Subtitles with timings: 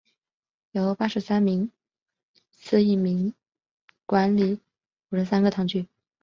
[0.71, 1.71] 由八十三名
[2.49, 3.35] 司铎名
[4.07, 4.59] 管理
[5.09, 5.87] 五十三个堂区。